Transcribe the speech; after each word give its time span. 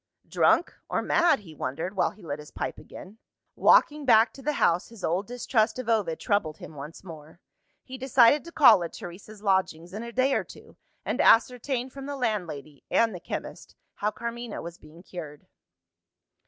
"Drunk 0.27 0.73
or 0.89 1.03
mad?" 1.03 1.41
he 1.41 1.53
wondered 1.53 1.95
while 1.95 2.09
he 2.09 2.23
lit 2.23 2.39
his 2.39 2.49
pipe 2.49 2.79
again. 2.79 3.19
Walking 3.55 4.03
back 4.03 4.33
to 4.33 4.41
the 4.41 4.53
house, 4.53 4.89
his 4.89 5.03
old 5.03 5.27
distrust 5.27 5.77
of 5.77 5.87
Ovid 5.87 6.19
troubled 6.19 6.57
him 6.57 6.73
once 6.73 7.03
more. 7.03 7.39
He 7.83 7.99
decided 7.99 8.43
to 8.45 8.51
call 8.51 8.83
at 8.83 8.93
Teresa's 8.93 9.43
lodgings 9.43 9.93
in 9.93 10.01
a 10.01 10.11
day 10.11 10.33
or 10.33 10.43
two, 10.43 10.75
and 11.05 11.21
ascertain 11.21 11.91
from 11.91 12.07
the 12.07 12.15
landlady 12.17 12.83
(and 12.89 13.13
the 13.13 13.19
chemist) 13.19 13.75
how 13.97 14.09
Carmina 14.09 14.59
was 14.59 14.79
being 14.79 15.03
cured. 15.03 15.45